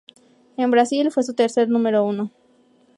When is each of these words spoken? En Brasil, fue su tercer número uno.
En 0.57 0.71
Brasil, 0.71 1.11
fue 1.11 1.21
su 1.21 1.35
tercer 1.35 1.69
número 1.69 2.03
uno. 2.03 2.31